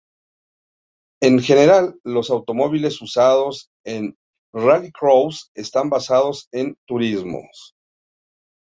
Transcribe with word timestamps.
En 1.21 1.37
general, 1.43 1.99
los 2.03 2.31
automóviles 2.31 2.99
usados 3.03 3.69
en 3.85 4.17
rallycross 4.51 5.51
están 5.53 5.91
basados 5.91 6.47
en 6.51 6.75
turismos. 6.87 7.75